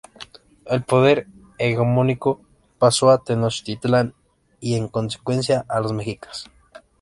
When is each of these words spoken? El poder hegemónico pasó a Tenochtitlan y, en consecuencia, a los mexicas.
El 0.65 0.81
poder 0.81 1.27
hegemónico 1.59 2.41
pasó 2.79 3.11
a 3.11 3.23
Tenochtitlan 3.23 4.15
y, 4.59 4.73
en 4.73 4.87
consecuencia, 4.87 5.63
a 5.69 5.79
los 5.79 5.93
mexicas. 5.93 6.49